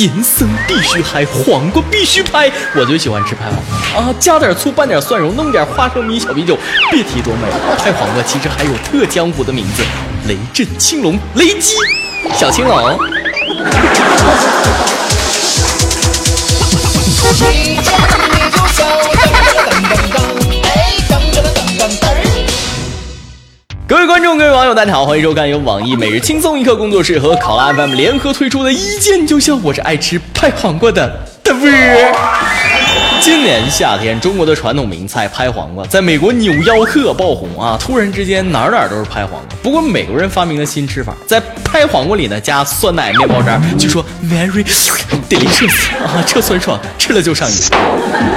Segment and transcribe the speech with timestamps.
[0.00, 2.50] 银生必须嗨，黄瓜必须拍。
[2.74, 3.56] 我最喜欢吃拍黄
[3.92, 6.56] 瓜啊，加点醋，拌点蒜蓉，弄点花生米、小啤酒，
[6.90, 7.76] 别提多美了。
[7.76, 9.82] 拍黄瓜其实还有特江湖的名字，
[10.26, 11.74] 雷震青龙、雷击
[12.34, 12.98] 小青龙。
[24.74, 31.08] 大家好，欢迎收看由网易每日轻松一刻工作室和考拉 FM 联合推出的《一见就笑》，我是爱吃拍黄瓜的
[31.42, 32.79] 大波儿。
[33.20, 37.76] 今年夏天，中国的传统名菜拍黄瓜在美国纽约客爆红啊！
[37.78, 39.58] 突然之间，哪哪都是拍黄瓜。
[39.62, 44.64] 不过美国人发明了新吃法，在拍黄瓜里呢加酸奶、面包渣，据说 very
[45.28, 47.56] delicious 啊，这酸爽，吃了就上瘾。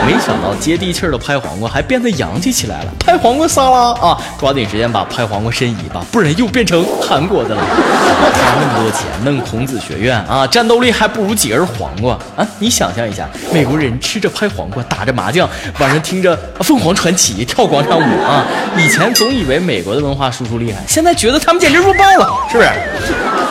[0.05, 4.17] 没想到接地气的拍黄瓜还变得洋气起来了，拍黄瓜沙拉啊！
[4.37, 7.61] 抓紧时间把拍黄瓜申遗吧，不然又变成韩国的了。
[7.61, 12.45] 花那么多钱弄孔子学院啊，战斗力还不如几根黄瓜啊！
[12.59, 14.72] 你想象一下，美国人吃着拍黄瓜。
[14.75, 18.45] 我打着麻将，晚上听着凤凰传奇，跳广场舞啊！
[18.77, 22.69] 以前总以为美国的文化输出厉害，现在觉得他们简直弱爆了，是不是？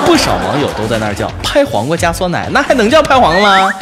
[0.05, 3.73] 不少网友都在那儿叫拍黄瓜加酸奶，那还能叫拍黄瓜吗？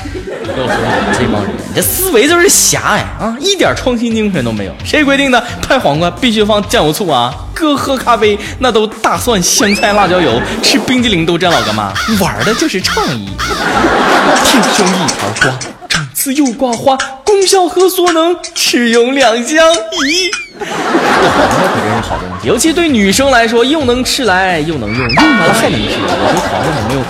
[0.57, 4.73] 要说你们这帮人，你这思维就是狭隘啊，一点创新精神都没有。
[4.85, 7.33] 谁规定的拍黄瓜必须放酱油醋啊？
[7.55, 13.31] 哥喝咖啡那都大蒜、香菜、辣椒油，吃冰激凌都蘸老干妈，玩的就是创意。
[14.45, 16.97] 天生一条瓜，长刺又挂花。
[17.31, 18.37] 功效和所能？
[18.55, 20.31] 吃用两相宜。
[20.61, 25.95] 这黄瓜可真是好东西，尤其对女生来说，又能吃来又能用，用完了还能吃。
[26.01, 27.01] 我说黄瓜有没有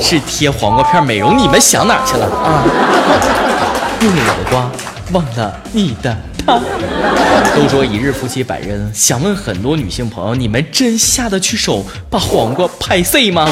[0.00, 1.38] 是贴黄瓜片美容？
[1.38, 2.64] 你们想哪去了啊？
[4.00, 4.68] 用了我的瓜，
[5.12, 6.60] 忘了你的他。
[7.54, 13.48] 都说一日夫妻百日恩，想问很多女性朋友，你们真下得去手把黄瓜拍碎吗？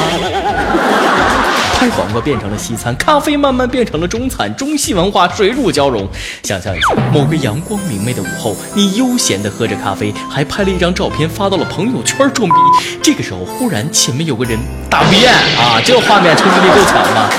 [1.79, 6.09] 拍黄瓜变成了西餐，咖啡慢慢变成了中餐，中西文化水乳交融。
[6.43, 12.55] 想象一下，某个阳光明媚的午后，你悠闲地喝着咖啡，还拍了一张照片发到了朋友圈装逼。
[13.01, 14.59] 这个时候，忽然前面有个人
[14.91, 17.31] 大便啊，这画面冲击力够强吧？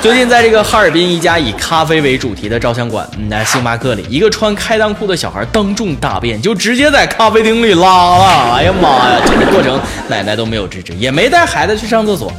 [0.00, 8.54] 最近在这个哈尔滨一家以咖啡为主题的照相馆，那星巴克里，一个穿开裆裤的小孩当众大便，就直接在咖啡厅里拉了。
[8.54, 12.32] 哎呀妈呀，整个过程奶奶都没有制止，也没带孩子去上厕所。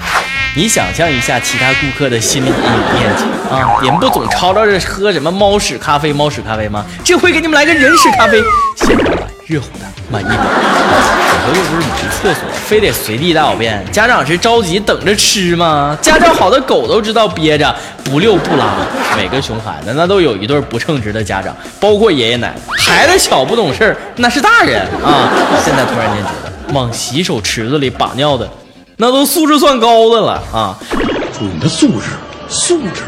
[0.57, 3.77] 你想象一下其他顾客的心理面积啊！
[3.81, 6.85] 你们不总吵吵着喝什么猫屎咖啡、猫屎咖啡吗？
[7.03, 8.41] 这回给你们来个人屎咖啡，
[8.77, 10.37] 现场版热乎的，满意版。
[10.37, 15.97] 以后又不是没厕所，非得随地大小便，家长是着急等着吃吗？
[16.01, 18.75] 家教好的狗都知道憋着不溜不拉。
[19.17, 22.55] 每个熊孩子那都有一对不称职的家长，包括爷爷奶奶。
[22.77, 25.29] 孩子小不懂事儿，那是大人啊！
[25.65, 28.49] 现在突然间觉得往洗手池子里把尿的。
[28.97, 30.77] 那都素质算高的了啊！
[31.37, 32.07] 注意你的素质，
[32.47, 33.03] 素质。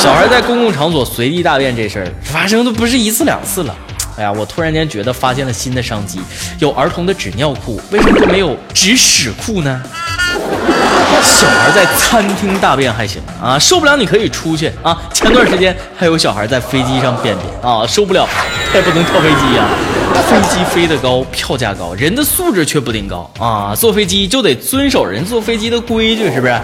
[0.00, 3.74] 小孩在公共场所随地大便这事儿发生都不是一次两次了。
[4.18, 6.20] 哎呀，我突然间觉得发现了新的商机，
[6.58, 9.80] 有儿童的纸尿裤，为什么就没有纸屎裤呢？
[11.22, 14.98] 小孩在餐厅大便还行啊，受不了你可以出去啊。
[15.12, 18.28] 前段时间还有小孩在飞机上便便啊，受不了，
[18.74, 19.68] 也不能跳飞机呀。
[20.22, 23.74] 飞机飞得高，票价高，人的素质却不顶高啊！
[23.74, 26.60] 坐飞机就得遵守人坐飞机的规矩，是不是？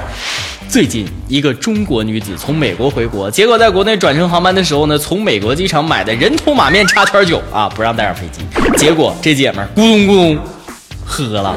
[0.68, 8.41] 最近一个中国女子从美国回国，结果在国内转乘航班的时候呢，从美国机场买的人头马面插圈酒啊，不让带上飞机，
[8.78, 10.38] 结果这姐们咕咚咕咚
[11.04, 11.56] 喝了啊，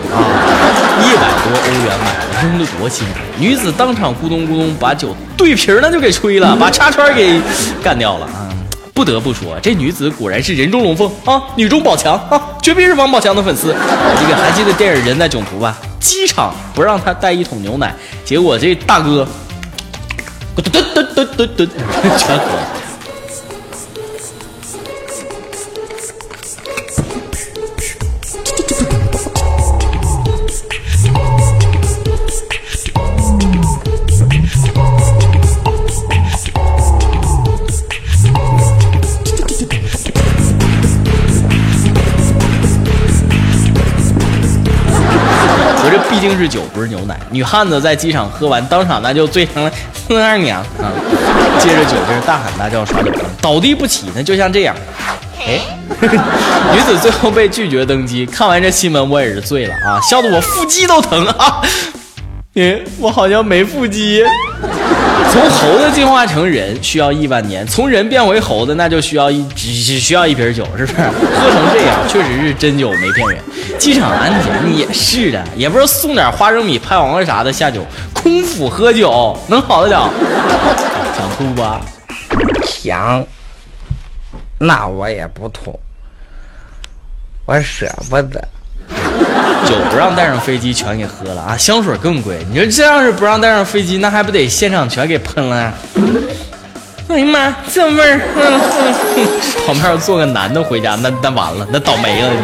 [0.99, 3.21] 一百多欧元买的，扔的多心疼。
[3.39, 7.39] 女子当场咕咚咕咚把酒对瓶呢就给吹了，把插圈给
[7.81, 8.51] 干掉了啊！
[8.95, 13.75] 不得不说，这女子果然是人中龙凤啊，女中宝强啊，绝逼是王宝强的粉丝。
[14.17, 15.75] 这个还记得电影《人在囧途》吧？
[15.99, 19.27] 机场不让他带一桶牛奶，结果这大哥，
[20.55, 21.71] 咕嘟嘟嘟嘟嘟嘟，
[22.17, 22.45] 全喝
[46.35, 46.39] 了。
[46.39, 47.19] 毕竟是酒，不是牛奶。
[47.31, 50.91] 女汉子在机场喝完，当场那就醉成了四二娘啊！
[51.59, 54.75] 借着酒劲大喊大叫耍酒疯，倒地不起呢，就像这样。
[55.39, 55.61] 哎，
[56.73, 58.25] 女子最后被拒绝登机。
[58.25, 61.61] 看完这新闻，我也是醉了啊，笑得我腹肌都疼啊！
[62.55, 64.23] 哎，我好像没腹肌。
[65.31, 71.01] 从猴子进化成人需要亿万年，从人变回猴子那就需要一只只需要一瓶酒，是不是？
[71.01, 73.37] 喝成这样 确实是真酒，没骗人。
[73.77, 80.09] 机场安检也是的，也不知道送点花生米、拍黄瓜啥的下酒，空腹喝酒能好得了？
[81.17, 81.81] 想吐吧？
[82.65, 83.21] 想，
[84.57, 85.77] 那我也不吐，
[87.45, 88.41] 我舍不得。
[89.65, 91.57] 酒不让带上飞机，全给喝了啊！
[91.57, 95.73] 香水更贵，你说这要是不让带上飞机，那还不得现场全给喷了？
[97.07, 98.19] 哎呀妈，这味儿！
[99.65, 102.39] 旁边坐个男的回家，那那完了，那倒霉了你。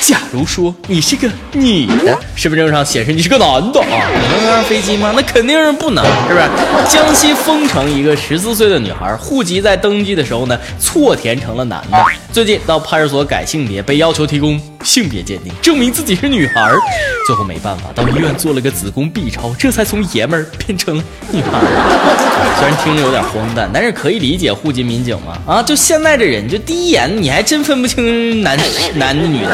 [0.00, 5.12] 假如说你是个女的，身份证上显示你是个男的啊，你能上飞机吗？
[5.14, 6.48] 那肯定是不能，是不是？
[6.88, 12.04] 江西丰城一个十四岁的女孩，户籍在登记的时候呢，错填成了男的。
[12.32, 16.78] 最近到派出所改性别，被要求提供性别鉴定，证明自己是女孩儿。
[17.26, 20.96] 最后没办法，到医院做了个子宫 B 超，这才从爷们儿变成
[21.30, 22.56] 女孩儿。
[22.58, 25.36] 虽然听着有点荒诞，但是可以理解户籍民警嘛。
[25.46, 28.58] 啊，就现在这人，就第一眼你还真分不清男
[28.94, 29.50] 男的女的。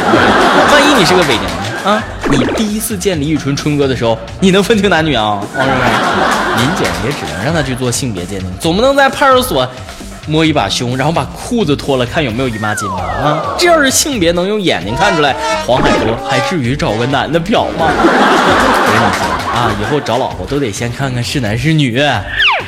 [0.72, 1.90] 万一你是个伪娘呢？
[1.90, 5.40] 啊，你第一次见李宇春春哥的时候，你能分清男女啊？
[5.56, 9.69] 王师傅，民警也只能让他去做性别鉴定，总不能在派出所
[10.28, 13.02] 摸一把胸，然后把裤子脱了看有没有姨妈巾吧？
[13.02, 15.34] 啊，这要是性别能用眼睛看出来，
[15.66, 17.86] 黄海波还至于找个男的嫖吗？
[17.88, 22.00] 我跟你说啊，以后找老婆都得先看看是男是女。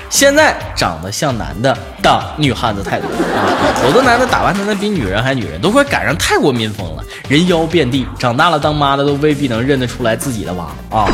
[0.09, 3.47] 现在长得像男的的女汉子太多啊，
[3.85, 11.07] 有的男的打扮的那比女人还女人，都快赶上泰国民风了，人妖遍地，长大了当妈的都未必能认得出来自己的娃啊。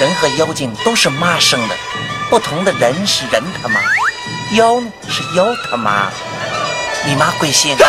[0.00, 1.74] 人和妖精都是妈生的，
[2.30, 3.78] 不同的人是人他妈，
[4.54, 6.08] 妖呢是妖他妈，
[7.04, 7.74] 你妈贵姓？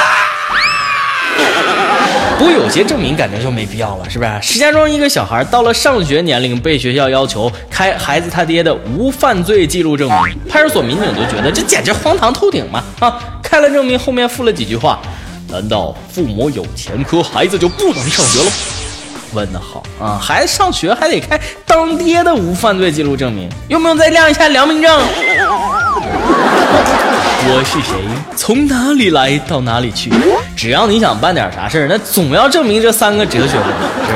[2.39, 4.31] 不过有些证明感觉就没必要了，是不是？
[4.41, 12.83] 石家庄一个小孩到了上学年龄，被学校要求开孩子他爹的无犯罪记录证明，派出所民警就觉得这简直荒唐透顶嘛！
[12.99, 14.99] 啊，开了证明后面附了几句话：
[15.49, 18.51] 难道父母有前科，孩子就不能上学了？
[19.33, 25.01] 问的好啊，孩子上学还得开当爹的无犯罪记录证明，用不用再亮一下良民证？
[27.47, 27.93] 我是谁？
[28.35, 30.11] 从哪里来到哪里去？
[30.55, 34.13] 只要你想办点啥事儿，那总要证明这三个哲学问题，是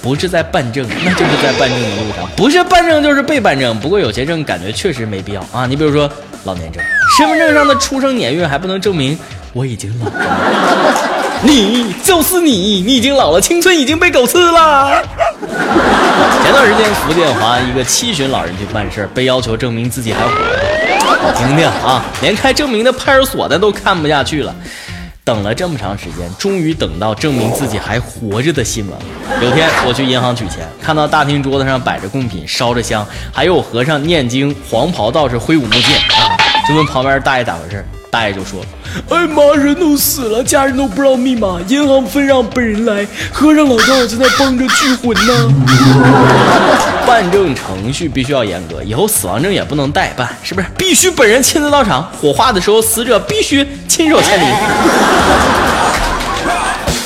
[0.00, 3.78] 不是在办证，那就是在办证的路上；不是办证，就是被办证。
[3.80, 5.66] 不过有些证感觉确实没必要啊。
[5.66, 6.10] 你比如说
[6.44, 6.82] 老年证，
[7.18, 9.18] 身份证上的出生年月还不能证明
[9.52, 10.94] 我已经老了。
[11.42, 15.02] 你就是你，你已经老了，青春已经被狗吃了。
[16.42, 20.63] 前段时间福建华安一个七旬老人去办事儿，被要求证明自己还活着
[21.32, 21.38] 着。
[21.38, 24.54] 听听啊，连开证明的派出所的都看不下去了。
[25.24, 28.98] 等了这么长时间，终于等到证明自己还活着的新闻。
[29.40, 36.36] 有天我去银行取钱，看到大厅桌子上摆着贡品，烧着香，还有和尚念经，黄袍道士挥舞木剑啊，
[36.68, 37.82] 就问旁边大爷咋回事。
[38.14, 38.64] 大爷就说
[39.10, 45.52] ：“哎妈，人都死了，家人都不知道密码，银行非让本人来，和尚老道在那帮着聚魂呢。
[47.04, 50.66] 办证程序必须要严格，以后死亡证也不能代办，是不是？
[50.78, 54.48] 必须本人亲自到场，火化的时候死者必须亲手签名。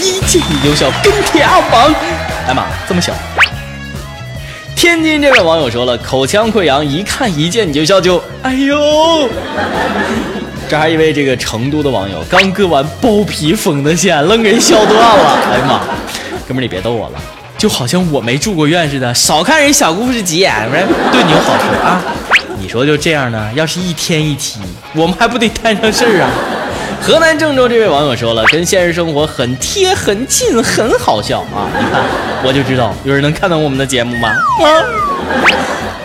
[0.02, 1.90] 一见你就笑，跟帖阿王。
[2.49, 3.14] 哎妈，这么小。
[4.76, 8.76] 天津这位网友说了，口腔溃疡，一看一见你就笑，就哎呦。”
[10.69, 15.38] 这还一位这个成都的网友刚割完包皮缝的线，愣给笑断了。
[15.50, 15.81] 哎呀妈，
[16.47, 17.15] 哥们儿你别逗我了，
[17.56, 19.15] 就好像我没住过院似的。
[19.15, 22.03] 少看人小姑父是急眼，不是对你有好处啊？
[22.59, 23.50] 你说就这样呢？
[23.55, 24.60] 要是一天一期，
[24.94, 26.29] 我们还不得摊上事儿啊？
[27.01, 31.70] 河南郑州这位网友说了，跟现实生活很贴很近，很好笑啊！
[31.79, 32.03] 你看，
[32.44, 34.29] 我就知道有人能看到我们的节目吗？
[34.29, 34.67] 啊！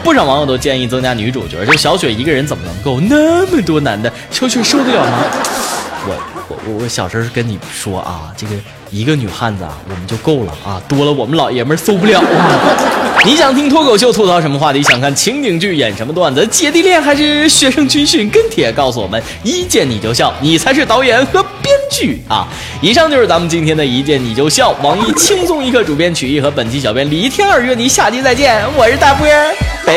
[0.04, 4.12] 不少网友都建议增加女主角，这小雪一个人怎么能够那么多男的？
[4.30, 5.24] 小雪受得了吗？
[6.06, 6.16] 我
[6.50, 8.54] 我我我小声跟你说啊，这个
[8.92, 13.24] 一个女汉子啊，我们就够了啊，多了我们老爷们受不了啊！
[13.26, 14.84] 你想听脱口秀吐槽什么话题？
[14.84, 16.46] 想看情景剧演什么段子？
[16.52, 18.30] 姐弟恋还是学生军训？
[18.30, 22.46] 跟帖告诉我们，一见你就笑，你才是导演和编剧啊！
[22.82, 29.26] 以上就是咱们今天的一见你就笑，网易轻松一刻主编曲艺和本期小编李天二约你下期再见，我是大波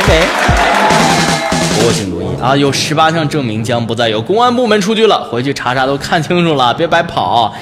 [0.00, 0.08] 儿，
[0.46, 1.76] 拜拜。
[1.76, 7.54] 不过请注意啊，有十八项证明将不再有公安部门出具了，回去查查都看清楚了，别白跑。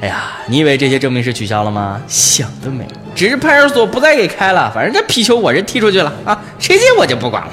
[0.00, 2.00] 哎呀，你以为这些证明是取消了吗？
[2.08, 2.86] 想得美！
[3.14, 7.50] 只是派出所不再给开了，反正这皮球我是踢出去了啊，谁进我就不管了。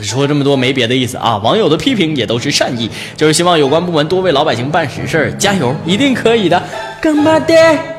[0.00, 6.62] 说这么多没别的意思啊，网友的批评也都是善意，就是希望有关部门多为老百姓办实事，加油，一定可以的，
[7.00, 7.95] 干巴爹。